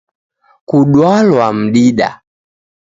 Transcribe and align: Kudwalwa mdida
Kudwalwa 0.69 1.45
mdida 1.59 2.09